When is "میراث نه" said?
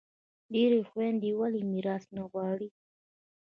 1.71-2.23